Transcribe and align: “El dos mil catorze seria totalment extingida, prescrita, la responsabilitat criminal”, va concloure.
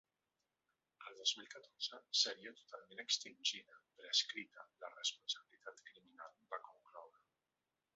“El 1.09 1.17
dos 1.19 1.33
mil 1.39 1.51
catorze 1.55 1.99
seria 2.21 2.55
totalment 2.61 3.05
extingida, 3.05 3.79
prescrita, 4.01 4.69
la 4.85 4.93
responsabilitat 4.97 5.89
criminal”, 5.93 6.45
va 6.57 6.65
concloure. 6.71 7.27